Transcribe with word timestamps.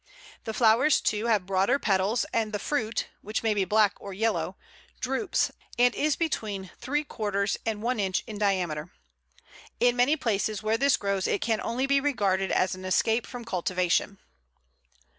The 0.45 0.53
flowers, 0.55 0.99
too, 0.99 1.27
have 1.27 1.45
broader 1.45 1.77
petals, 1.77 2.25
and 2.33 2.53
the 2.53 2.57
fruit 2.57 3.07
which 3.21 3.43
may 3.43 3.53
be 3.53 3.65
black 3.65 3.93
or 3.99 4.13
yellow 4.15 4.57
droops, 4.99 5.51
and 5.77 5.93
is 5.93 6.15
between 6.15 6.71
three 6.79 7.03
quarters 7.03 7.55
and 7.67 7.83
one 7.83 7.99
inch 7.99 8.23
in 8.25 8.39
diameter. 8.39 8.91
In 9.79 9.95
many 9.95 10.15
places 10.17 10.63
where 10.63 10.75
this 10.79 10.97
grows 10.97 11.27
it 11.27 11.41
can 11.41 11.61
only 11.61 11.85
be 11.85 11.99
regarded 12.01 12.51
as 12.51 12.73
an 12.73 12.83
escape 12.83 13.27
from 13.27 13.45
cultivation. 13.45 14.17